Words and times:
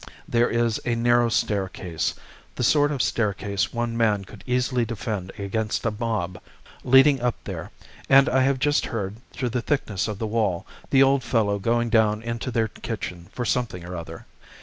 There 0.27 0.49
is 0.49 0.81
a 0.83 0.95
narrow 0.95 1.29
staircase, 1.29 2.15
the 2.55 2.63
sort 2.63 2.91
of 2.91 3.03
staircase 3.03 3.71
one 3.71 3.95
man 3.95 4.25
could 4.25 4.43
easily 4.47 4.83
defend 4.83 5.31
against 5.37 5.85
a 5.85 5.91
mob, 5.91 6.41
leading 6.83 7.21
up 7.21 7.35
there, 7.43 7.69
and 8.09 8.27
I 8.27 8.41
have 8.41 8.57
just 8.57 8.87
heard, 8.87 9.17
through 9.31 9.49
the 9.49 9.61
thickness 9.61 10.07
of 10.07 10.17
the 10.17 10.25
wall, 10.25 10.65
the 10.89 11.03
old 11.03 11.21
fellow 11.21 11.59
going 11.59 11.89
down 11.91 12.23
into 12.23 12.49
their 12.49 12.69
kitchen 12.69 13.27
for 13.31 13.45
something 13.45 13.85
or 13.85 13.95
other. 13.95 14.25